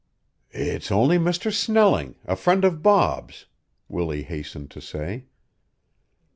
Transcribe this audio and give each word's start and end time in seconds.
"It's 0.49 0.91
only 0.91 1.19
Mr. 1.19 1.53
Snelling, 1.53 2.15
a 2.25 2.35
friend 2.35 2.65
of 2.65 2.81
Bob's," 2.81 3.45
Willie 3.87 4.23
hastened 4.23 4.71
to 4.71 4.81
say. 4.81 5.25